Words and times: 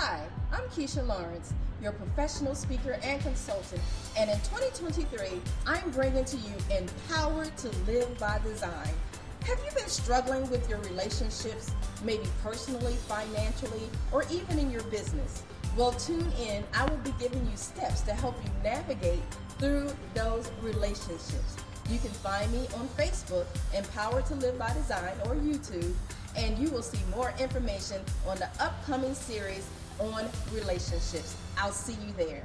Hi, 0.00 0.22
I'm 0.52 0.62
Keisha 0.68 1.04
Lawrence, 1.04 1.52
your 1.82 1.90
professional 1.90 2.54
speaker 2.54 3.00
and 3.02 3.20
consultant, 3.20 3.82
and 4.16 4.30
in 4.30 4.36
2023, 4.36 5.40
I'm 5.66 5.90
bringing 5.90 6.24
to 6.24 6.36
you 6.36 6.52
Empowered 6.70 7.56
to 7.56 7.68
Live 7.84 8.16
by 8.16 8.38
Design. 8.44 8.90
Have 9.42 9.58
you 9.64 9.72
been 9.74 9.88
struggling 9.88 10.48
with 10.50 10.68
your 10.68 10.78
relationships, 10.82 11.72
maybe 12.04 12.22
personally, 12.44 12.94
financially, 13.08 13.90
or 14.12 14.22
even 14.30 14.60
in 14.60 14.70
your 14.70 14.84
business? 14.84 15.42
Well, 15.76 15.90
tune 15.90 16.30
in. 16.40 16.62
I 16.74 16.88
will 16.88 16.98
be 16.98 17.12
giving 17.18 17.44
you 17.50 17.56
steps 17.56 18.02
to 18.02 18.14
help 18.14 18.36
you 18.44 18.50
navigate 18.62 19.18
through 19.58 19.90
those 20.14 20.48
relationships. 20.62 21.56
You 21.90 21.98
can 21.98 22.10
find 22.10 22.52
me 22.52 22.68
on 22.76 22.86
Facebook, 22.96 23.46
Empowered 23.74 24.26
to 24.26 24.36
Live 24.36 24.60
by 24.60 24.72
Design, 24.74 25.14
or 25.24 25.34
YouTube, 25.34 25.92
and 26.36 26.56
you 26.56 26.70
will 26.70 26.82
see 26.82 27.00
more 27.16 27.34
information 27.40 28.00
on 28.28 28.38
the 28.38 28.48
upcoming 28.60 29.14
series 29.14 29.66
on 30.00 30.28
relationships. 30.52 31.36
I'll 31.56 31.72
see 31.72 31.96
you 32.06 32.12
there. 32.16 32.44